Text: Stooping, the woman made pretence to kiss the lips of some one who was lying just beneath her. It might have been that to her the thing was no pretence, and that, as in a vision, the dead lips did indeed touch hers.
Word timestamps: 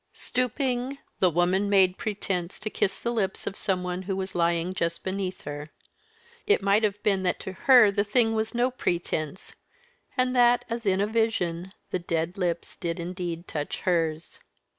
Stooping, 0.13 0.97
the 1.19 1.29
woman 1.29 1.69
made 1.69 1.95
pretence 1.95 2.57
to 2.57 2.71
kiss 2.71 2.97
the 2.99 3.11
lips 3.11 3.45
of 3.45 3.55
some 3.55 3.83
one 3.83 4.01
who 4.01 4.15
was 4.15 4.33
lying 4.33 4.73
just 4.73 5.03
beneath 5.03 5.41
her. 5.41 5.69
It 6.47 6.63
might 6.63 6.83
have 6.83 7.03
been 7.03 7.21
that 7.21 7.39
to 7.41 7.51
her 7.53 7.91
the 7.91 8.03
thing 8.03 8.33
was 8.33 8.55
no 8.55 8.71
pretence, 8.71 9.53
and 10.17 10.35
that, 10.35 10.65
as 10.71 10.87
in 10.87 11.01
a 11.01 11.05
vision, 11.05 11.71
the 11.91 11.99
dead 11.99 12.35
lips 12.35 12.75
did 12.75 12.99
indeed 12.99 13.47
touch 13.47 13.81
hers. 13.81 14.39